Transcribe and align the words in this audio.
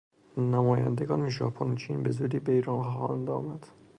نمایندگان 0.51 1.29
ژاپن 1.29 1.69
و 1.69 1.75
چین 1.75 2.03
به 2.03 2.11
زودی 2.11 2.39
به 2.39 2.51
ایران 2.51 2.83
خواهند 2.83 3.29
آمد. 3.29 3.67